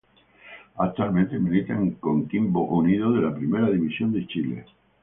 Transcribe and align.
Actualmente 0.79 1.37
milita 1.37 1.73
en 1.73 1.91
Coquimbo 1.91 2.63
Unido 2.67 3.11
de 3.13 3.21
la 3.21 3.35
Primera 3.35 3.69
División 3.69 4.11
de 4.11 4.25
Chile. 4.25 4.65